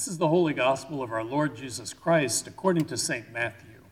This 0.00 0.08
is 0.08 0.16
the 0.16 0.28
Holy 0.28 0.54
Gospel 0.54 1.02
of 1.02 1.12
our 1.12 1.22
Lord 1.22 1.54
Jesus 1.54 1.92
Christ 1.92 2.46
according 2.46 2.86
to 2.86 2.96
St. 2.96 3.30
Matthew. 3.34 3.82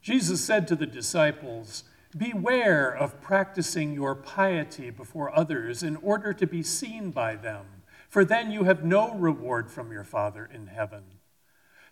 Jesus 0.00 0.42
said 0.42 0.66
to 0.66 0.74
the 0.74 0.86
disciples, 0.86 1.84
Beware 2.16 2.88
of 2.88 3.20
practicing 3.20 3.92
your 3.92 4.14
piety 4.14 4.88
before 4.88 5.38
others 5.38 5.82
in 5.82 5.96
order 5.96 6.32
to 6.32 6.46
be 6.46 6.62
seen 6.62 7.10
by 7.10 7.36
them, 7.36 7.82
for 8.08 8.24
then 8.24 8.50
you 8.50 8.64
have 8.64 8.84
no 8.84 9.12
reward 9.12 9.70
from 9.70 9.92
your 9.92 10.04
Father 10.04 10.48
in 10.50 10.68
heaven. 10.68 11.02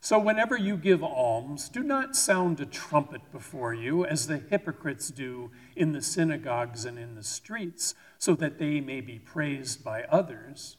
So, 0.00 0.18
whenever 0.18 0.56
you 0.56 0.79
give 0.79 1.04
alms, 1.04 1.68
do 1.68 1.82
not 1.82 2.16
sound 2.16 2.58
a 2.58 2.64
trumpet 2.64 3.20
before 3.30 3.74
you, 3.74 4.06
as 4.06 4.29
the 4.29 4.38
hypocrites 4.38 5.10
do 5.10 5.50
in 5.76 5.92
the 5.92 6.00
synagogues 6.00 6.86
and 6.86 6.98
in 6.98 7.16
the 7.16 7.22
streets, 7.22 7.95
so 8.16 8.34
that 8.36 8.58
they 8.58 8.80
may 8.80 9.02
be 9.02 9.18
praised 9.18 9.84
by 9.84 10.04
others. 10.04 10.79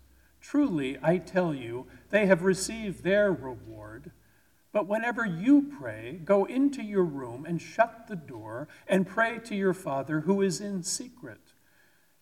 Truly, 0.41 0.97
I 1.01 1.17
tell 1.17 1.53
you, 1.53 1.85
they 2.09 2.25
have 2.25 2.43
received 2.43 3.03
their 3.03 3.31
reward. 3.31 4.11
But 4.73 4.87
whenever 4.87 5.25
you 5.25 5.73
pray, 5.79 6.19
go 6.23 6.45
into 6.45 6.81
your 6.81 7.03
room 7.03 7.45
and 7.45 7.61
shut 7.61 8.07
the 8.07 8.15
door 8.15 8.67
and 8.87 9.07
pray 9.07 9.39
to 9.39 9.55
your 9.55 9.73
Father 9.73 10.21
who 10.21 10.41
is 10.41 10.59
in 10.59 10.83
secret. 10.83 11.53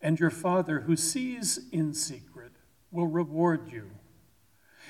And 0.02 0.20
your 0.20 0.30
Father 0.30 0.82
who 0.82 0.96
sees 0.96 1.60
in 1.72 1.94
secret 1.94 2.52
will 2.92 3.08
reward 3.08 3.72
you. 3.72 3.92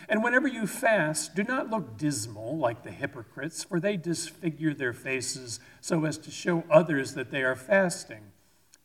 And 0.07 0.23
whenever 0.23 0.47
you 0.47 0.65
fast, 0.65 1.35
do 1.35 1.43
not 1.43 1.69
look 1.69 1.97
dismal 1.97 2.57
like 2.57 2.83
the 2.83 2.91
hypocrites, 2.91 3.63
for 3.63 3.79
they 3.79 3.97
disfigure 3.97 4.73
their 4.73 4.93
faces 4.93 5.59
so 5.81 6.05
as 6.05 6.17
to 6.19 6.31
show 6.31 6.63
others 6.71 7.13
that 7.15 7.31
they 7.31 7.43
are 7.43 7.55
fasting. 7.55 8.31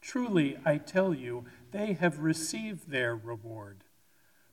Truly, 0.01 0.59
I 0.65 0.79
tell 0.79 1.15
you, 1.15 1.45
they 1.71 1.93
have 1.95 2.19
received 2.19 2.91
their 2.91 3.15
reward. 3.15 3.85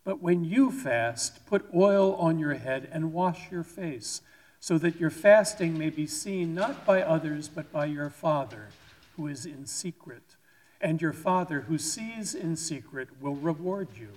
But 0.03 0.21
when 0.21 0.43
you 0.43 0.71
fast, 0.71 1.45
put 1.45 1.69
oil 1.75 2.15
on 2.15 2.39
your 2.39 2.55
head 2.55 2.89
and 2.91 3.13
wash 3.13 3.51
your 3.51 3.63
face, 3.63 4.21
so 4.59 4.77
that 4.77 4.99
your 4.99 5.09
fasting 5.09 5.77
may 5.77 5.89
be 5.89 6.07
seen 6.07 6.55
not 6.55 6.85
by 6.85 7.01
others, 7.01 7.47
but 7.47 7.71
by 7.71 7.85
your 7.85 8.09
Father 8.09 8.69
who 9.15 9.27
is 9.27 9.45
in 9.45 9.65
secret. 9.65 10.35
And 10.79 11.01
your 11.01 11.13
Father 11.13 11.61
who 11.61 11.77
sees 11.77 12.33
in 12.33 12.55
secret 12.55 13.09
will 13.21 13.35
reward 13.35 13.89
you. 13.99 14.09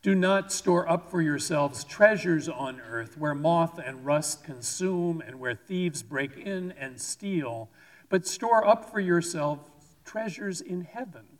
Do 0.00 0.14
not 0.14 0.52
store 0.52 0.88
up 0.88 1.10
for 1.10 1.20
yourselves 1.20 1.84
treasures 1.84 2.48
on 2.48 2.80
earth 2.80 3.18
where 3.18 3.34
moth 3.34 3.78
and 3.78 4.06
rust 4.06 4.44
consume 4.44 5.22
and 5.26 5.40
where 5.40 5.54
thieves 5.54 6.02
break 6.02 6.36
in 6.36 6.72
and 6.78 7.00
steal, 7.00 7.68
but 8.08 8.26
store 8.26 8.66
up 8.66 8.90
for 8.90 9.00
yourselves 9.00 9.62
treasures 10.04 10.60
in 10.60 10.82
heaven 10.82 11.37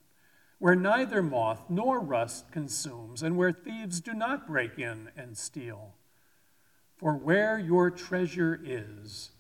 where 0.59 0.75
neither 0.75 1.23
moth 1.23 1.63
nor 1.69 2.01
rust 2.01 2.51
consumes 2.51 3.23
and 3.23 3.37
where 3.37 3.53
thieves 3.53 4.01
do 4.01 4.13
not 4.13 4.47
break 4.47 4.79
in 4.79 5.09
and 5.17 5.37
steal. 5.37 5.95
For 6.97 7.17
where 7.17 7.59
your 7.59 7.91
treasure 7.91 8.61
is, 8.63 9.31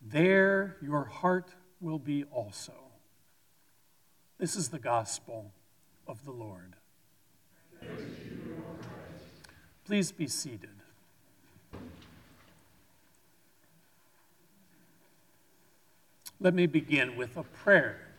there 0.00 0.78
your 0.82 1.04
heart 1.04 1.50
will 1.80 1.98
be 1.98 2.24
also. 2.24 2.72
This 4.38 4.56
is 4.56 4.70
the 4.70 4.78
gospel 4.78 5.52
of 6.06 6.24
the 6.24 6.32
Lord. 6.32 6.74
Please 9.84 10.10
be 10.10 10.26
seated. 10.26 10.70
Let 16.40 16.54
me 16.54 16.66
begin 16.66 17.16
with 17.16 17.36
a 17.36 17.42
prayer. 17.42 18.11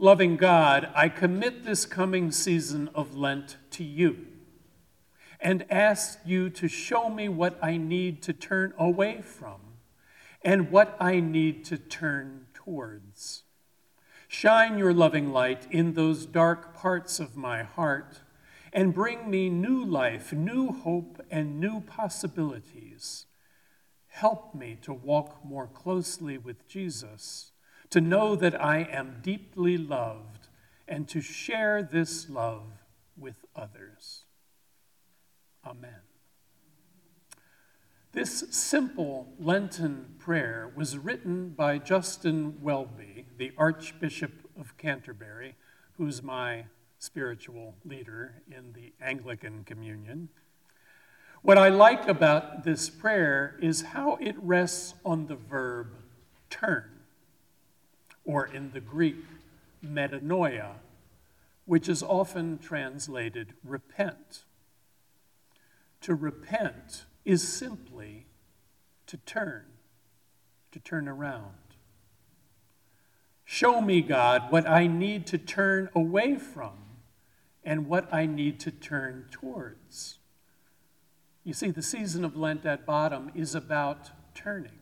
Loving 0.00 0.36
God, 0.36 0.90
I 0.94 1.08
commit 1.08 1.64
this 1.64 1.84
coming 1.84 2.30
season 2.30 2.88
of 2.94 3.16
Lent 3.16 3.56
to 3.72 3.82
you 3.82 4.28
and 5.40 5.66
ask 5.68 6.20
you 6.24 6.50
to 6.50 6.68
show 6.68 7.08
me 7.08 7.28
what 7.28 7.58
I 7.60 7.78
need 7.78 8.22
to 8.22 8.32
turn 8.32 8.74
away 8.78 9.22
from 9.22 9.56
and 10.40 10.70
what 10.70 10.96
I 11.00 11.18
need 11.18 11.64
to 11.64 11.78
turn 11.78 12.46
towards. 12.54 13.42
Shine 14.28 14.78
your 14.78 14.94
loving 14.94 15.32
light 15.32 15.66
in 15.68 15.94
those 15.94 16.26
dark 16.26 16.76
parts 16.76 17.18
of 17.18 17.36
my 17.36 17.64
heart 17.64 18.20
and 18.72 18.94
bring 18.94 19.28
me 19.28 19.50
new 19.50 19.84
life, 19.84 20.32
new 20.32 20.70
hope, 20.70 21.20
and 21.28 21.58
new 21.58 21.80
possibilities. 21.80 23.26
Help 24.06 24.54
me 24.54 24.78
to 24.82 24.92
walk 24.92 25.44
more 25.44 25.66
closely 25.66 26.38
with 26.38 26.68
Jesus, 26.68 27.50
to 27.90 28.00
know 28.00 28.36
that 28.36 28.60
I 28.60 28.78
am 28.78 29.20
deeply 29.22 29.78
loved, 29.78 30.48
and 30.86 31.08
to 31.08 31.20
share 31.20 31.82
this 31.82 32.28
love 32.28 32.64
with 33.16 33.44
others. 33.54 34.24
Amen. 35.66 36.00
This 38.12 38.44
simple 38.50 39.34
Lenten 39.38 40.14
prayer 40.18 40.72
was 40.74 40.96
written 40.96 41.50
by 41.50 41.78
Justin 41.78 42.56
Welby, 42.62 43.26
the 43.36 43.52
Archbishop 43.58 44.32
of 44.58 44.76
Canterbury, 44.78 45.54
who's 45.98 46.22
my 46.22 46.64
spiritual 46.98 47.74
leader 47.84 48.42
in 48.50 48.72
the 48.72 48.92
Anglican 49.00 49.62
Communion. 49.64 50.30
What 51.42 51.58
I 51.58 51.68
like 51.68 52.08
about 52.08 52.64
this 52.64 52.88
prayer 52.90 53.58
is 53.60 53.82
how 53.82 54.16
it 54.20 54.36
rests 54.38 54.94
on 55.04 55.26
the 55.26 55.36
verb 55.36 55.88
turn, 56.50 56.97
or 58.28 58.46
in 58.46 58.70
the 58.72 58.80
Greek, 58.80 59.24
metanoia, 59.82 60.72
which 61.64 61.88
is 61.88 62.02
often 62.02 62.58
translated 62.58 63.54
repent. 63.64 64.44
To 66.02 66.14
repent 66.14 67.06
is 67.24 67.48
simply 67.48 68.26
to 69.06 69.16
turn, 69.16 69.64
to 70.72 70.78
turn 70.78 71.08
around. 71.08 71.54
Show 73.46 73.80
me, 73.80 74.02
God, 74.02 74.52
what 74.52 74.68
I 74.68 74.86
need 74.86 75.26
to 75.28 75.38
turn 75.38 75.88
away 75.94 76.36
from 76.36 76.74
and 77.64 77.86
what 77.86 78.12
I 78.12 78.26
need 78.26 78.60
to 78.60 78.70
turn 78.70 79.24
towards. 79.30 80.18
You 81.44 81.54
see, 81.54 81.70
the 81.70 81.82
season 81.82 82.26
of 82.26 82.36
Lent 82.36 82.66
at 82.66 82.84
bottom 82.84 83.30
is 83.34 83.54
about 83.54 84.10
turning. 84.34 84.77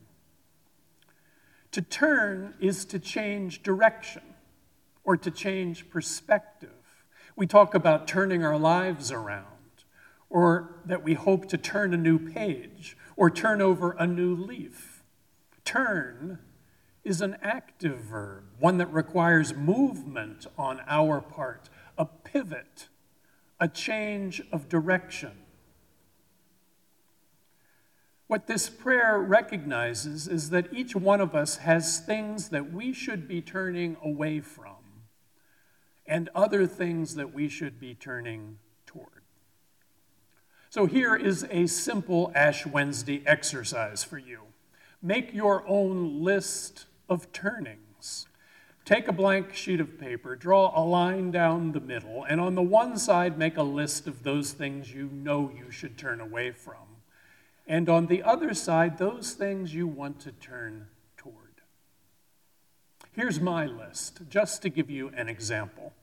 To 1.77 1.83
turn 1.83 2.55
is 2.59 2.85
to 2.85 2.97
change 2.97 3.61
direction 3.61 4.23
or 5.03 5.15
to 5.15 5.29
change 5.29 5.91
perspective. 5.91 6.71
We 7.35 7.45
talk 7.45 7.75
about 7.75 8.07
turning 8.07 8.43
our 8.43 8.57
lives 8.57 9.11
around, 9.11 9.83
or 10.27 10.81
that 10.85 11.03
we 11.03 11.13
hope 11.13 11.47
to 11.49 11.57
turn 11.59 11.93
a 11.93 11.97
new 11.97 12.17
page 12.17 12.97
or 13.15 13.29
turn 13.29 13.61
over 13.61 13.91
a 13.91 14.07
new 14.07 14.35
leaf. 14.35 15.03
Turn 15.65 16.39
is 17.03 17.21
an 17.21 17.37
active 17.43 17.99
verb, 17.99 18.45
one 18.57 18.77
that 18.77 18.91
requires 18.91 19.53
movement 19.53 20.47
on 20.57 20.81
our 20.87 21.21
part, 21.21 21.69
a 21.95 22.05
pivot, 22.05 22.87
a 23.59 23.67
change 23.67 24.41
of 24.51 24.67
direction. 24.67 25.33
What 28.27 28.47
this 28.47 28.69
prayer 28.69 29.19
recognizes 29.19 30.27
is 30.27 30.49
that 30.49 30.73
each 30.73 30.95
one 30.95 31.21
of 31.21 31.33
us 31.33 31.57
has 31.57 31.99
things 31.99 32.49
that 32.49 32.73
we 32.73 32.91
should 32.91 33.25
be 33.25 33.41
turning 33.41 33.95
away 34.03 34.41
from 34.41 34.75
and 36.05 36.29
other 36.35 36.67
things 36.67 37.15
that 37.15 37.33
we 37.33 37.47
should 37.47 37.79
be 37.79 37.93
turning 37.93 38.59
toward. 38.85 39.23
So 40.69 40.85
here 40.85 41.15
is 41.15 41.45
a 41.49 41.67
simple 41.67 42.31
Ash 42.35 42.65
Wednesday 42.65 43.23
exercise 43.25 44.03
for 44.03 44.17
you. 44.17 44.41
Make 45.01 45.33
your 45.33 45.67
own 45.67 46.21
list 46.21 46.85
of 47.07 47.31
turnings. 47.31 48.27
Take 48.83 49.07
a 49.07 49.13
blank 49.13 49.53
sheet 49.53 49.79
of 49.79 49.99
paper, 49.99 50.35
draw 50.35 50.71
a 50.77 50.83
line 50.83 51.31
down 51.31 51.73
the 51.73 51.79
middle, 51.79 52.23
and 52.23 52.39
on 52.39 52.55
the 52.55 52.61
one 52.61 52.97
side, 52.97 53.37
make 53.37 53.57
a 53.57 53.63
list 53.63 54.07
of 54.07 54.23
those 54.23 54.51
things 54.53 54.93
you 54.93 55.09
know 55.11 55.51
you 55.53 55.71
should 55.71 55.97
turn 55.97 56.21
away 56.21 56.51
from. 56.51 56.96
And 57.67 57.89
on 57.89 58.07
the 58.07 58.23
other 58.23 58.53
side, 58.53 58.97
those 58.97 59.33
things 59.33 59.73
you 59.73 59.87
want 59.87 60.21
to 60.21 60.31
turn 60.31 60.87
toward. 61.17 61.61
Here's 63.11 63.41
my 63.41 63.65
list, 63.65 64.21
just 64.29 64.61
to 64.61 64.69
give 64.69 64.89
you 64.89 65.09
an 65.09 65.27
example. 65.27 65.93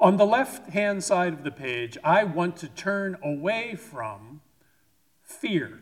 On 0.00 0.16
the 0.16 0.26
left 0.26 0.70
hand 0.70 1.02
side 1.02 1.32
of 1.32 1.42
the 1.42 1.50
page, 1.50 1.98
I 2.04 2.22
want 2.22 2.56
to 2.58 2.68
turn 2.68 3.16
away 3.22 3.74
from 3.74 4.40
fear. 5.20 5.80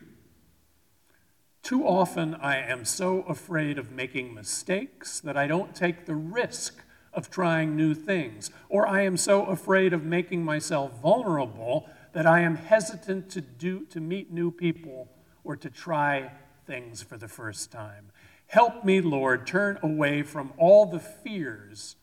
Too 1.61 1.85
often, 1.85 2.33
I 2.33 2.57
am 2.57 2.83
so 2.83 3.21
afraid 3.23 3.77
of 3.77 3.91
making 3.91 4.33
mistakes 4.33 5.19
that 5.19 5.37
I 5.37 5.45
don't 5.45 5.75
take 5.75 6.05
the 6.05 6.15
risk 6.15 6.83
of 7.13 7.29
trying 7.29 7.75
new 7.75 7.93
things. 7.93 8.49
Or 8.69 8.87
I 8.87 9.01
am 9.01 9.17
so 9.17 9.45
afraid 9.45 9.93
of 9.93 10.03
making 10.03 10.43
myself 10.43 10.99
vulnerable 11.01 11.89
that 12.17 12.25
I 12.25 12.39
am 12.39 12.55
hesitant 12.55 13.29
to, 13.29 13.41
do, 13.41 13.85
to 13.91 13.99
meet 13.99 14.31
new 14.31 14.49
people 14.49 15.07
or 15.43 15.55
to 15.55 15.69
try 15.69 16.31
things 16.65 17.03
for 17.03 17.15
the 17.15 17.27
first 17.27 17.71
time. 17.71 18.09
Help 18.47 18.83
me, 18.83 19.01
Lord, 19.01 19.45
turn 19.45 19.77
away 19.83 20.23
from 20.23 20.51
all 20.57 20.87
the 20.87 20.99
fears 20.99 21.95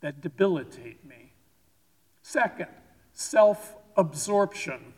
that 0.00 0.20
debilitate 0.20 1.04
me. 1.04 1.34
Second, 2.22 2.70
self 3.12 3.76
absorption. 3.96 4.94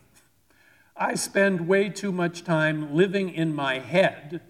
I 0.97 1.13
spend 1.13 1.67
way 1.67 1.89
too 1.89 2.11
much 2.11 2.43
time 2.43 2.95
living 2.95 3.29
in 3.29 3.53
my 3.53 3.77
head 3.77 4.41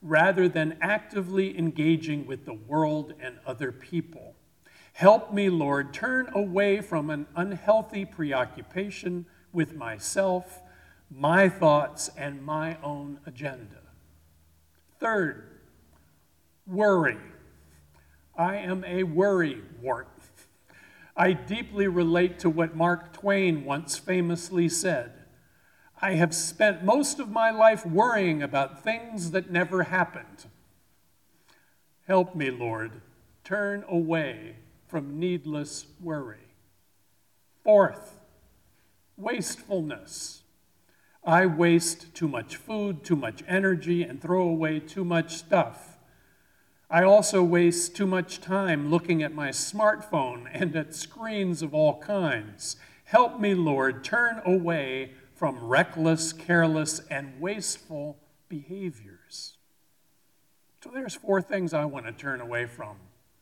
rather 0.00 0.48
than 0.48 0.78
actively 0.80 1.58
engaging 1.58 2.28
with 2.28 2.44
the 2.44 2.54
world 2.54 3.12
and 3.20 3.40
other 3.44 3.72
people. 3.72 4.36
Help 4.92 5.32
me, 5.32 5.50
Lord, 5.50 5.92
turn 5.92 6.30
away 6.32 6.80
from 6.80 7.10
an 7.10 7.26
unhealthy 7.34 8.04
preoccupation 8.04 9.26
with 9.54 9.74
myself, 9.74 10.60
my 11.10 11.48
thoughts, 11.48 12.10
and 12.16 12.44
my 12.44 12.76
own 12.82 13.20
agenda. 13.26 13.82
Third, 14.98 15.44
worry. 16.66 17.18
I 18.36 18.56
am 18.56 18.84
a 18.84 19.04
worry 19.04 19.62
wart. 19.80 20.08
I 21.16 21.32
deeply 21.32 21.86
relate 21.86 22.38
to 22.40 22.50
what 22.50 22.74
Mark 22.74 23.12
Twain 23.12 23.64
once 23.64 23.96
famously 23.96 24.68
said 24.68 25.12
I 26.02 26.14
have 26.14 26.34
spent 26.34 26.84
most 26.84 27.20
of 27.20 27.30
my 27.30 27.50
life 27.50 27.86
worrying 27.86 28.42
about 28.42 28.82
things 28.82 29.30
that 29.30 29.50
never 29.50 29.84
happened. 29.84 30.46
Help 32.06 32.34
me, 32.34 32.50
Lord, 32.50 33.00
turn 33.44 33.84
away 33.88 34.56
from 34.86 35.18
needless 35.18 35.86
worry. 36.00 36.48
Fourth, 37.62 38.20
wastefulness. 39.16 40.42
I 41.24 41.46
waste 41.46 42.14
too 42.14 42.28
much 42.28 42.56
food, 42.56 43.04
too 43.04 43.16
much 43.16 43.42
energy, 43.48 44.02
and 44.02 44.20
throw 44.20 44.42
away 44.42 44.80
too 44.80 45.04
much 45.04 45.36
stuff. 45.36 45.96
I 46.90 47.02
also 47.02 47.42
waste 47.42 47.96
too 47.96 48.06
much 48.06 48.40
time 48.40 48.90
looking 48.90 49.22
at 49.22 49.34
my 49.34 49.48
smartphone 49.48 50.48
and 50.52 50.76
at 50.76 50.94
screens 50.94 51.62
of 51.62 51.74
all 51.74 51.98
kinds. 52.00 52.76
Help 53.04 53.40
me, 53.40 53.54
Lord, 53.54 54.04
turn 54.04 54.42
away 54.44 55.12
from 55.34 55.64
reckless, 55.64 56.32
careless, 56.32 57.00
and 57.10 57.40
wasteful 57.40 58.18
behaviors. 58.48 59.56
So 60.82 60.90
there's 60.92 61.14
four 61.14 61.40
things 61.40 61.72
I 61.72 61.86
want 61.86 62.06
to 62.06 62.12
turn 62.12 62.40
away 62.40 62.66
from 62.66 62.96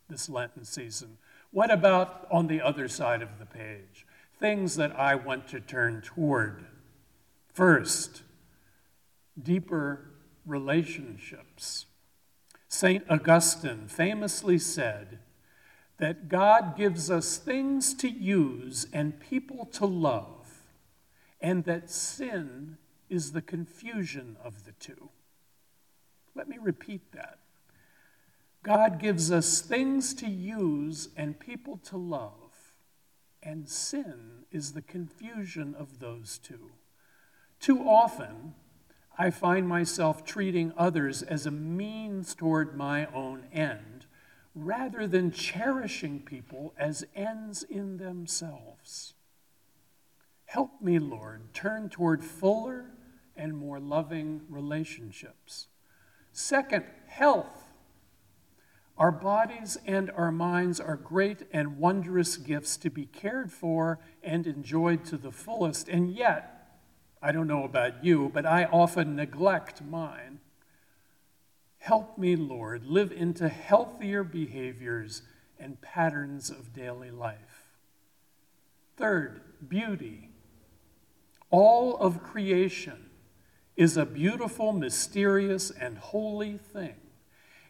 this 0.08 0.28
Lenten 0.28 0.64
season. 0.64 1.18
What 1.50 1.70
about 1.72 2.26
on 2.30 2.46
the 2.46 2.62
other 2.62 2.86
side 2.86 3.20
of 3.20 3.38
the 3.38 3.46
page? 3.46 4.06
Things 4.42 4.74
that 4.74 4.98
I 4.98 5.14
want 5.14 5.46
to 5.50 5.60
turn 5.60 6.02
toward. 6.02 6.64
First, 7.54 8.22
deeper 9.40 10.10
relationships. 10.44 11.86
St. 12.66 13.04
Augustine 13.08 13.86
famously 13.86 14.58
said 14.58 15.20
that 15.98 16.28
God 16.28 16.76
gives 16.76 17.08
us 17.08 17.36
things 17.36 17.94
to 17.94 18.08
use 18.08 18.88
and 18.92 19.20
people 19.20 19.64
to 19.74 19.86
love, 19.86 20.64
and 21.40 21.62
that 21.66 21.88
sin 21.88 22.78
is 23.08 23.30
the 23.30 23.42
confusion 23.42 24.36
of 24.42 24.64
the 24.64 24.72
two. 24.72 25.10
Let 26.34 26.48
me 26.48 26.56
repeat 26.60 27.12
that. 27.12 27.38
God 28.64 28.98
gives 28.98 29.30
us 29.30 29.60
things 29.60 30.12
to 30.14 30.26
use 30.28 31.10
and 31.16 31.38
people 31.38 31.76
to 31.84 31.96
love, 31.96 32.41
and 33.42 33.68
sin 33.68 34.44
is 34.50 34.72
the 34.72 34.82
confusion 34.82 35.74
of 35.74 35.98
those 35.98 36.38
two. 36.38 36.70
Too 37.60 37.80
often, 37.88 38.54
I 39.18 39.30
find 39.30 39.68
myself 39.68 40.24
treating 40.24 40.72
others 40.76 41.22
as 41.22 41.46
a 41.46 41.50
means 41.50 42.34
toward 42.34 42.76
my 42.76 43.06
own 43.06 43.44
end 43.52 44.06
rather 44.54 45.06
than 45.06 45.30
cherishing 45.30 46.20
people 46.20 46.74
as 46.76 47.04
ends 47.14 47.62
in 47.62 47.96
themselves. 47.96 49.14
Help 50.44 50.82
me, 50.82 50.98
Lord, 50.98 51.54
turn 51.54 51.88
toward 51.88 52.22
fuller 52.22 52.90
and 53.36 53.56
more 53.56 53.80
loving 53.80 54.42
relationships. 54.48 55.68
Second, 56.32 56.84
health. 57.06 57.61
Our 59.02 59.10
bodies 59.10 59.76
and 59.84 60.12
our 60.12 60.30
minds 60.30 60.78
are 60.78 60.94
great 60.94 61.42
and 61.52 61.76
wondrous 61.78 62.36
gifts 62.36 62.76
to 62.76 62.88
be 62.88 63.04
cared 63.04 63.50
for 63.50 63.98
and 64.22 64.46
enjoyed 64.46 65.04
to 65.06 65.16
the 65.16 65.32
fullest, 65.32 65.88
and 65.88 66.08
yet, 66.14 66.78
I 67.20 67.32
don't 67.32 67.48
know 67.48 67.64
about 67.64 68.04
you, 68.04 68.30
but 68.32 68.46
I 68.46 68.66
often 68.66 69.16
neglect 69.16 69.82
mine. 69.82 70.38
Help 71.78 72.16
me, 72.16 72.36
Lord, 72.36 72.86
live 72.86 73.10
into 73.10 73.48
healthier 73.48 74.22
behaviors 74.22 75.22
and 75.58 75.80
patterns 75.80 76.48
of 76.48 76.72
daily 76.72 77.10
life. 77.10 77.72
Third, 78.96 79.40
beauty. 79.66 80.30
All 81.50 81.96
of 81.96 82.22
creation 82.22 83.10
is 83.76 83.96
a 83.96 84.06
beautiful, 84.06 84.72
mysterious, 84.72 85.72
and 85.72 85.98
holy 85.98 86.56
thing. 86.56 87.01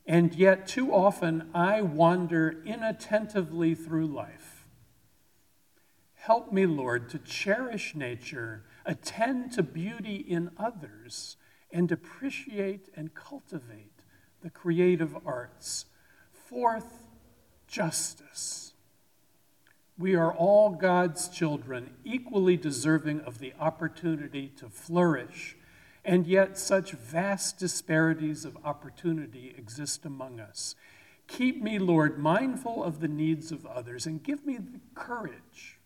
And 0.06 0.34
yet, 0.34 0.66
too 0.66 0.92
often, 0.92 1.50
I 1.54 1.82
wander 1.82 2.62
inattentively 2.64 3.74
through 3.74 4.06
life. 4.06 4.66
Help 6.14 6.52
me, 6.52 6.66
Lord, 6.66 7.08
to 7.10 7.18
cherish 7.18 7.94
nature 7.94 8.64
attend 8.84 9.52
to 9.52 9.62
beauty 9.62 10.16
in 10.16 10.50
others, 10.56 11.36
and 11.70 11.90
appreciate 11.90 12.88
and 12.94 13.14
cultivate 13.14 14.02
the 14.42 14.50
creative 14.50 15.16
arts. 15.26 15.86
Fourth, 16.32 17.04
justice. 17.66 18.74
We 19.98 20.14
are 20.14 20.32
all 20.32 20.70
God's 20.70 21.28
children, 21.28 21.94
equally 22.04 22.56
deserving 22.56 23.20
of 23.20 23.38
the 23.38 23.54
opportunity 23.58 24.48
to 24.56 24.68
flourish, 24.68 25.56
and 26.04 26.26
yet 26.26 26.58
such 26.58 26.92
vast 26.92 27.58
disparities 27.58 28.44
of 28.44 28.56
opportunity 28.64 29.54
exist 29.56 30.04
among 30.04 30.40
us. 30.40 30.74
Keep 31.28 31.62
me, 31.62 31.78
Lord, 31.78 32.18
mindful 32.18 32.82
of 32.82 33.00
the 33.00 33.08
needs 33.08 33.52
of 33.52 33.64
others, 33.64 34.06
and 34.06 34.22
give 34.22 34.44
me 34.44 34.58
the 34.58 34.80
courage 34.94 35.78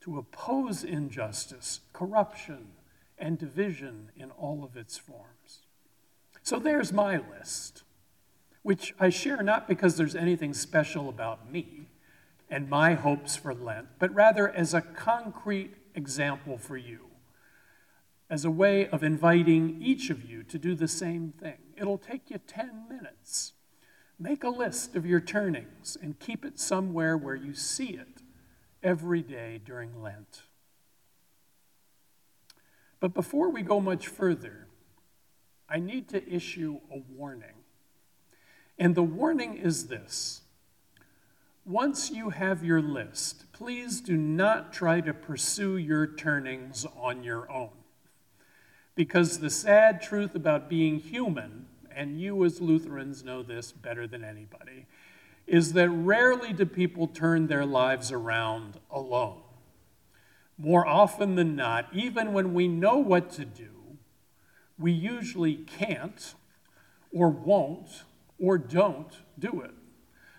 to 0.00 0.18
oppose 0.18 0.84
injustice, 0.84 1.80
corruption, 1.92 2.68
and 3.18 3.38
division 3.38 4.10
in 4.16 4.30
all 4.30 4.62
of 4.64 4.76
its 4.76 4.96
forms. 4.96 5.62
So 6.42 6.58
there's 6.58 6.92
my 6.92 7.16
list, 7.18 7.82
which 8.62 8.94
I 8.98 9.10
share 9.10 9.42
not 9.42 9.68
because 9.68 9.96
there's 9.96 10.14
anything 10.14 10.54
special 10.54 11.08
about 11.08 11.50
me 11.50 11.88
and 12.48 12.70
my 12.70 12.94
hopes 12.94 13.36
for 13.36 13.52
Lent, 13.52 13.88
but 13.98 14.14
rather 14.14 14.48
as 14.48 14.72
a 14.72 14.80
concrete 14.80 15.74
example 15.94 16.56
for 16.56 16.76
you, 16.76 17.07
as 18.30 18.44
a 18.44 18.50
way 18.50 18.86
of 18.88 19.02
inviting 19.02 19.80
each 19.80 20.10
of 20.10 20.28
you 20.28 20.42
to 20.42 20.58
do 20.58 20.74
the 20.74 20.88
same 20.88 21.32
thing. 21.40 21.58
It'll 21.76 21.98
take 21.98 22.30
you 22.30 22.38
10 22.38 22.86
minutes. 22.88 23.54
Make 24.18 24.44
a 24.44 24.50
list 24.50 24.96
of 24.96 25.06
your 25.06 25.20
turnings 25.20 25.96
and 26.00 26.18
keep 26.18 26.44
it 26.44 26.58
somewhere 26.58 27.16
where 27.16 27.36
you 27.36 27.54
see 27.54 27.90
it 27.90 28.22
every 28.82 29.22
day 29.22 29.60
during 29.64 30.02
Lent. 30.02 30.42
But 33.00 33.14
before 33.14 33.48
we 33.48 33.62
go 33.62 33.80
much 33.80 34.08
further, 34.08 34.66
I 35.68 35.78
need 35.78 36.08
to 36.08 36.28
issue 36.28 36.80
a 36.92 36.98
warning. 36.98 37.54
And 38.78 38.94
the 38.94 39.02
warning 39.02 39.56
is 39.56 39.86
this 39.86 40.42
once 41.64 42.10
you 42.10 42.30
have 42.30 42.64
your 42.64 42.80
list, 42.80 43.52
please 43.52 44.00
do 44.00 44.16
not 44.16 44.72
try 44.72 45.02
to 45.02 45.12
pursue 45.12 45.76
your 45.76 46.06
turnings 46.06 46.86
on 46.96 47.22
your 47.22 47.50
own. 47.52 47.70
Because 48.98 49.38
the 49.38 49.48
sad 49.48 50.02
truth 50.02 50.34
about 50.34 50.68
being 50.68 50.98
human, 50.98 51.66
and 51.94 52.20
you 52.20 52.44
as 52.44 52.60
Lutherans 52.60 53.22
know 53.22 53.44
this 53.44 53.70
better 53.70 54.08
than 54.08 54.24
anybody, 54.24 54.86
is 55.46 55.74
that 55.74 55.88
rarely 55.88 56.52
do 56.52 56.66
people 56.66 57.06
turn 57.06 57.46
their 57.46 57.64
lives 57.64 58.10
around 58.10 58.80
alone. 58.90 59.42
More 60.58 60.84
often 60.84 61.36
than 61.36 61.54
not, 61.54 61.86
even 61.92 62.32
when 62.32 62.52
we 62.52 62.66
know 62.66 62.98
what 62.98 63.30
to 63.34 63.44
do, 63.44 63.70
we 64.76 64.90
usually 64.90 65.54
can't 65.54 66.34
or 67.12 67.28
won't 67.28 68.02
or 68.36 68.58
don't 68.58 69.18
do 69.38 69.60
it. 69.60 69.74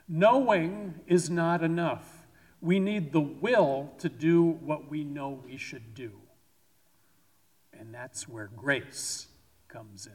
Knowing 0.09 0.95
is 1.07 1.29
not 1.29 1.63
enough. 1.63 2.25
we 2.61 2.77
need 2.77 3.13
the 3.13 3.21
will 3.21 3.93
to 3.99 4.09
do 4.09 4.43
what 4.43 4.89
we 4.89 5.05
know 5.05 5.39
we 5.45 5.55
should 5.55 5.93
do. 5.95 6.11
And 7.79 7.93
that's 7.93 8.27
where 8.27 8.49
grace 8.55 9.27
comes 9.69 10.05
in. 10.05 10.13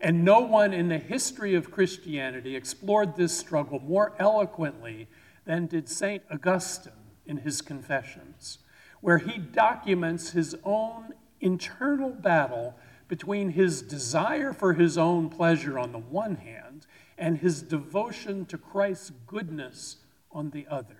And 0.00 0.24
no 0.24 0.40
one 0.40 0.72
in 0.72 0.88
the 0.88 0.98
history 0.98 1.54
of 1.54 1.70
Christianity 1.70 2.56
explored 2.56 3.16
this 3.16 3.36
struggle 3.36 3.80
more 3.80 4.14
eloquently 4.18 5.08
than 5.44 5.66
did 5.66 5.88
St. 5.88 6.22
Augustine 6.30 6.92
in 7.26 7.38
his 7.38 7.60
Confessions, 7.60 8.58
where 9.00 9.18
he 9.18 9.38
documents 9.38 10.30
his 10.30 10.56
own 10.64 11.12
internal 11.40 12.10
battle 12.10 12.74
between 13.08 13.50
his 13.50 13.82
desire 13.82 14.52
for 14.52 14.74
his 14.74 14.96
own 14.96 15.28
pleasure 15.28 15.78
on 15.78 15.92
the 15.92 15.98
one 15.98 16.36
hand 16.36 16.86
and 17.16 17.38
his 17.38 17.62
devotion 17.62 18.44
to 18.46 18.58
Christ's 18.58 19.10
goodness 19.26 19.96
on 20.30 20.50
the 20.50 20.66
other. 20.70 20.97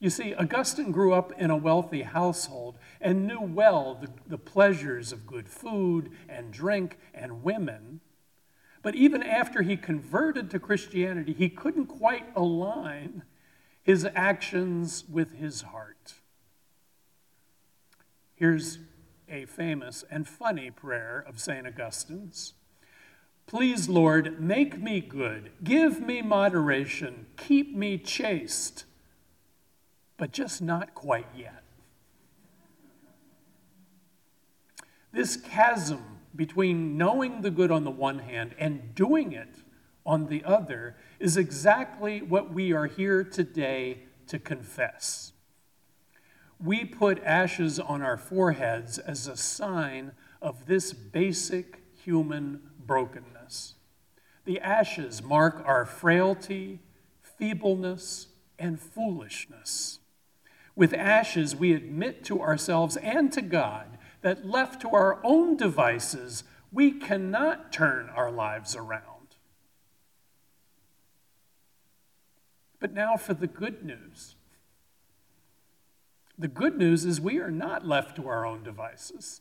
You 0.00 0.10
see, 0.10 0.34
Augustine 0.34 0.92
grew 0.92 1.12
up 1.12 1.32
in 1.38 1.50
a 1.50 1.56
wealthy 1.56 2.02
household 2.02 2.78
and 3.00 3.26
knew 3.26 3.40
well 3.40 3.98
the, 4.00 4.08
the, 4.28 4.38
pleasures 4.38 5.12
of 5.12 5.26
good 5.26 5.48
food 5.48 6.12
and 6.28 6.52
drink 6.52 6.98
and 7.12 7.42
women. 7.42 8.00
But 8.80 8.94
even 8.94 9.24
after 9.24 9.62
he 9.62 9.76
converted 9.76 10.50
to 10.50 10.60
Christianity, 10.60 11.32
he 11.32 11.48
couldn't 11.48 11.86
quite 11.86 12.26
align 12.36 13.22
his 13.82 14.06
actions 14.14 15.04
with 15.08 15.34
his 15.34 15.62
heart. 15.62 16.14
Here's 18.36 18.78
a 19.28 19.46
famous 19.46 20.04
and 20.10 20.28
funny 20.28 20.70
prayer 20.70 21.24
of 21.26 21.40
St. 21.40 21.66
Augustine's. 21.66 22.54
Please, 23.46 23.88
Lord, 23.88 24.40
make 24.40 24.80
me 24.80 25.00
good, 25.00 25.50
give 25.64 26.00
me 26.00 26.22
moderation, 26.22 27.26
keep 27.36 27.74
me 27.74 27.98
chaste, 27.98 28.84
but 30.18 30.32
just 30.32 30.60
not 30.60 30.94
quite 30.94 31.28
yet. 31.34 31.62
This 35.12 35.36
chasm 35.36 36.18
between 36.36 36.98
knowing 36.98 37.40
the 37.40 37.50
good 37.50 37.70
on 37.70 37.84
the 37.84 37.90
one 37.90 38.18
hand 38.18 38.54
and 38.58 38.94
doing 38.94 39.32
it 39.32 39.62
on 40.04 40.26
the 40.26 40.44
other 40.44 40.96
is 41.18 41.36
exactly 41.36 42.20
what 42.20 42.52
we 42.52 42.72
are 42.72 42.86
here 42.86 43.24
today 43.24 44.00
to 44.26 44.38
confess. 44.38 45.32
We 46.60 46.84
put 46.84 47.22
ashes 47.22 47.78
on 47.78 48.02
our 48.02 48.16
foreheads 48.16 48.98
as 48.98 49.26
a 49.26 49.36
sign 49.36 50.12
of 50.42 50.66
this 50.66 50.92
basic 50.92 51.82
human 52.04 52.60
brokenness. 52.84 53.74
The 54.44 54.60
ashes 54.60 55.22
mark 55.22 55.62
our 55.64 55.84
frailty, 55.84 56.80
feebleness, 57.22 58.28
and 58.58 58.80
foolishness. 58.80 60.00
With 60.78 60.94
ashes, 60.94 61.56
we 61.56 61.72
admit 61.72 62.22
to 62.26 62.40
ourselves 62.40 62.96
and 62.98 63.32
to 63.32 63.42
God 63.42 63.98
that 64.22 64.46
left 64.46 64.80
to 64.82 64.90
our 64.90 65.18
own 65.24 65.56
devices, 65.56 66.44
we 66.70 66.92
cannot 66.92 67.72
turn 67.72 68.08
our 68.10 68.30
lives 68.30 68.76
around. 68.76 69.34
But 72.78 72.94
now 72.94 73.16
for 73.16 73.34
the 73.34 73.48
good 73.48 73.84
news. 73.84 74.36
The 76.38 76.46
good 76.46 76.78
news 76.78 77.04
is 77.04 77.20
we 77.20 77.38
are 77.38 77.50
not 77.50 77.84
left 77.84 78.14
to 78.14 78.28
our 78.28 78.46
own 78.46 78.62
devices. 78.62 79.40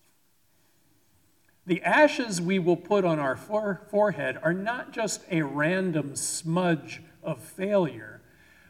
The 1.67 1.83
ashes 1.83 2.41
we 2.41 2.57
will 2.57 2.77
put 2.77 3.05
on 3.05 3.19
our 3.19 3.37
forehead 3.37 4.39
are 4.41 4.55
not 4.55 4.91
just 4.91 5.21
a 5.29 5.43
random 5.43 6.15
smudge 6.15 7.03
of 7.21 7.39
failure, 7.43 8.16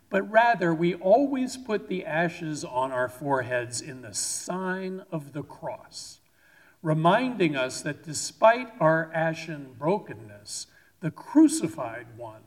but 0.10 0.30
rather 0.32 0.74
we 0.74 0.96
always 0.96 1.58
put 1.58 1.88
the 1.88 2.06
ashes 2.06 2.64
on 2.64 2.92
our 2.92 3.10
foreheads 3.10 3.82
in 3.82 4.02
the 4.02 4.14
sign 4.14 5.04
of 5.12 5.34
the 5.34 5.44
cross, 5.44 6.20
reminding 6.82 7.56
us 7.56 7.82
that 7.82 8.04
despite 8.04 8.72
our 8.80 9.12
ashen 9.14 9.76
brokenness, 9.78 10.68
the 11.02 11.12
crucified 11.12 12.08
one 12.16 12.42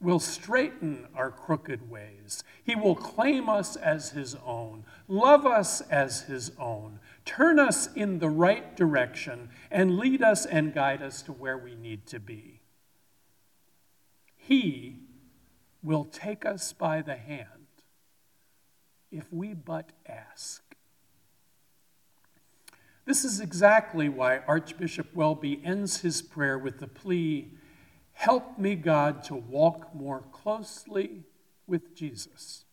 will 0.00 0.20
straighten 0.20 1.06
our 1.14 1.30
crooked 1.30 1.90
ways. 1.90 2.44
He 2.62 2.74
will 2.74 2.94
claim 2.94 3.48
us 3.48 3.76
as 3.76 4.10
his 4.10 4.36
own, 4.44 4.84
love 5.08 5.44
us 5.44 5.80
as 5.82 6.22
his 6.22 6.52
own, 6.58 7.00
turn 7.24 7.58
us 7.58 7.88
in 7.94 8.18
the 8.18 8.28
right 8.28 8.76
direction, 8.76 9.50
and 9.70 9.98
lead 9.98 10.22
us 10.22 10.46
and 10.46 10.72
guide 10.72 11.02
us 11.02 11.22
to 11.22 11.32
where 11.32 11.58
we 11.58 11.74
need 11.74 12.06
to 12.06 12.20
be. 12.20 12.60
He 14.36 15.07
will 15.82 16.04
take 16.04 16.44
us 16.44 16.72
by 16.72 17.02
the 17.02 17.16
hand 17.16 17.48
if 19.10 19.32
we 19.32 19.54
but 19.54 19.92
ask. 20.06 20.62
This 23.06 23.24
is 23.24 23.40
exactly 23.40 24.08
why 24.08 24.40
Archbishop 24.46 25.14
Welby 25.14 25.62
ends 25.64 26.02
his 26.02 26.20
prayer 26.20 26.58
with 26.58 26.78
the 26.78 26.88
plea 26.88 27.52
Help 28.12 28.58
me, 28.58 28.74
God, 28.74 29.22
to 29.24 29.36
walk 29.36 29.94
more 29.94 30.24
closely 30.32 31.22
with 31.68 31.94
Jesus. 31.94 32.64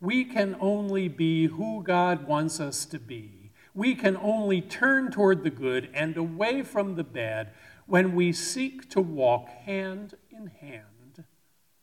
We 0.00 0.24
can 0.24 0.56
only 0.60 1.08
be 1.08 1.46
who 1.46 1.82
God 1.82 2.28
wants 2.28 2.60
us 2.60 2.84
to 2.86 3.00
be. 3.00 3.50
We 3.74 3.96
can 3.96 4.16
only 4.16 4.60
turn 4.60 5.10
toward 5.10 5.42
the 5.42 5.50
good 5.50 5.90
and 5.92 6.16
away 6.16 6.62
from 6.62 6.94
the 6.94 7.02
bad 7.02 7.50
when 7.86 8.14
we 8.14 8.32
seek 8.32 8.88
to 8.90 9.00
walk 9.00 9.48
hand 9.48 10.14
in 10.30 10.46
hand 10.46 10.91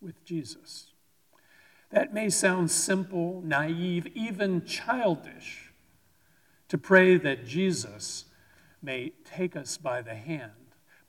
with 0.02 0.24
Jesus. 0.26 0.92
That 1.92 2.14
may 2.14 2.30
sound 2.30 2.70
simple, 2.70 3.42
naive, 3.44 4.08
even 4.14 4.66
childish 4.66 5.72
to 6.68 6.78
pray 6.78 7.18
that 7.18 7.46
Jesus 7.46 8.26
may 8.82 9.14
take 9.26 9.56
us 9.56 9.78
by 9.78 10.02
the 10.02 10.16
hand. 10.16 10.52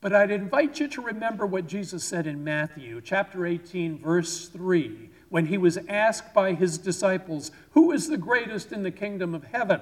But 0.01 0.13
I'd 0.13 0.31
invite 0.31 0.79
you 0.79 0.87
to 0.89 1.01
remember 1.01 1.45
what 1.45 1.67
Jesus 1.67 2.03
said 2.03 2.25
in 2.25 2.43
Matthew 2.43 3.01
chapter 3.01 3.45
18, 3.45 3.99
verse 3.99 4.47
3, 4.47 5.11
when 5.29 5.45
he 5.45 5.59
was 5.59 5.77
asked 5.87 6.33
by 6.33 6.53
his 6.53 6.79
disciples, 6.79 7.51
Who 7.71 7.91
is 7.91 8.07
the 8.07 8.17
greatest 8.17 8.71
in 8.71 8.81
the 8.81 8.91
kingdom 8.91 9.35
of 9.35 9.43
heaven? 9.43 9.79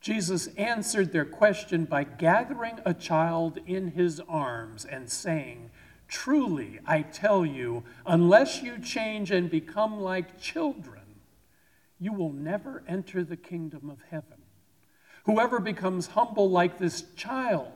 Jesus 0.00 0.46
answered 0.58 1.12
their 1.12 1.24
question 1.24 1.84
by 1.84 2.04
gathering 2.04 2.78
a 2.84 2.94
child 2.94 3.58
in 3.66 3.92
his 3.92 4.20
arms 4.28 4.84
and 4.84 5.10
saying, 5.10 5.70
Truly, 6.14 6.78
I 6.86 7.02
tell 7.02 7.44
you, 7.44 7.82
unless 8.06 8.62
you 8.62 8.78
change 8.78 9.32
and 9.32 9.50
become 9.50 10.00
like 10.00 10.40
children, 10.40 11.02
you 11.98 12.12
will 12.12 12.32
never 12.32 12.84
enter 12.86 13.24
the 13.24 13.36
kingdom 13.36 13.90
of 13.90 13.98
heaven. 14.10 14.38
Whoever 15.24 15.58
becomes 15.58 16.06
humble 16.06 16.48
like 16.48 16.78
this 16.78 17.02
child, 17.16 17.72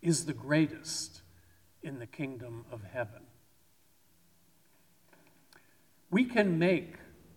is 0.00 0.24
the 0.24 0.32
greatest 0.32 1.20
in 1.82 1.98
the 1.98 2.06
kingdom 2.06 2.64
of 2.72 2.82
heaven. 2.82 3.24
We 6.10 6.24
can 6.24 6.58
make 6.58 6.94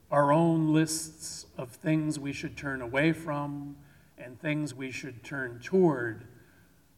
our 0.10 0.31
own 0.31 0.72
lists 0.72 1.48
of 1.58 1.69
things 1.69 2.17
we 2.17 2.31
should 2.31 2.55
turn 2.55 2.81
away 2.81 3.12
from 3.12 3.75
and 4.17 4.39
things 4.39 4.74
we 4.74 4.89
should 4.89 5.22
turn 5.22 5.60
toward, 5.62 6.27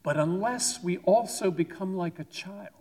but 0.04 0.16
unless 0.16 0.84
we 0.84 1.00
also 1.00 1.50
become 1.50 1.98
like 1.98 2.20
a 2.20 2.26
child 2.26 2.81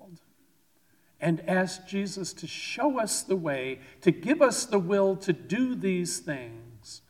and 1.21 1.43
ask 1.49 1.87
Jesus 1.87 2.33
to 2.35 2.47
show 2.47 2.99
us 2.99 3.23
the 3.23 3.37
way, 3.37 3.81
to 4.01 4.11
give 4.11 4.41
us 4.41 4.65
the 4.65 4.79
will 4.79 5.17
to 5.17 5.33
do 5.33 5.75
these 5.75 6.19
things, 6.19 7.03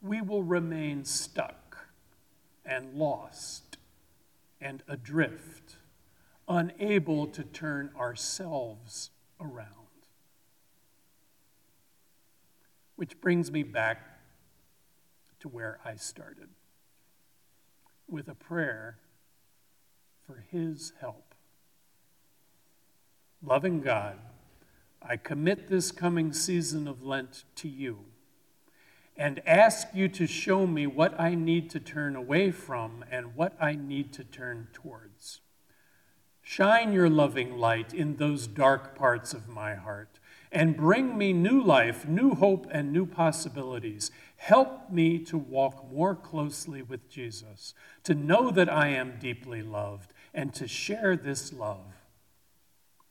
we 0.00 0.20
will 0.20 0.42
remain 0.42 1.04
stuck 1.04 1.88
and 2.64 2.94
lost 2.94 3.76
and 4.60 4.82
adrift, 4.88 5.76
unable 6.48 7.26
to 7.26 7.42
turn 7.42 7.90
ourselves 7.98 9.10
around. 9.40 9.66
Which 12.96 13.20
brings 13.20 13.52
me 13.52 13.62
back 13.62 13.98
to 15.40 15.48
where 15.48 15.78
I 15.84 15.94
started 15.96 16.48
with 18.08 18.28
a 18.28 18.34
prayer 18.34 18.98
for 20.26 20.44
His 20.50 20.92
help. 21.00 21.27
Loving 23.44 23.80
God, 23.80 24.18
I 25.00 25.16
commit 25.16 25.68
this 25.68 25.92
coming 25.92 26.32
season 26.32 26.88
of 26.88 27.04
Lent 27.04 27.44
to 27.56 27.68
you 27.68 28.00
and 29.16 29.40
ask 29.46 29.88
you 29.94 30.08
to 30.08 30.26
show 30.26 30.66
me 30.66 30.88
what 30.88 31.18
I 31.20 31.36
need 31.36 31.70
to 31.70 31.78
turn 31.78 32.16
away 32.16 32.50
from 32.50 33.04
and 33.12 33.36
what 33.36 33.56
I 33.60 33.74
need 33.74 34.12
to 34.14 34.24
turn 34.24 34.66
towards. 34.72 35.40
Shine 36.42 36.92
your 36.92 37.08
loving 37.08 37.56
light 37.58 37.94
in 37.94 38.16
those 38.16 38.48
dark 38.48 38.96
parts 38.96 39.32
of 39.32 39.48
my 39.48 39.76
heart 39.76 40.18
and 40.50 40.76
bring 40.76 41.16
me 41.16 41.32
new 41.32 41.62
life, 41.62 42.08
new 42.08 42.34
hope, 42.34 42.66
and 42.72 42.92
new 42.92 43.06
possibilities. 43.06 44.10
Help 44.36 44.90
me 44.90 45.20
to 45.20 45.38
walk 45.38 45.88
more 45.92 46.16
closely 46.16 46.82
with 46.82 47.08
Jesus, 47.08 47.72
to 48.02 48.14
know 48.14 48.50
that 48.50 48.72
I 48.72 48.88
am 48.88 49.18
deeply 49.20 49.62
loved, 49.62 50.12
and 50.34 50.52
to 50.54 50.66
share 50.66 51.16
this 51.16 51.52
love 51.52 51.97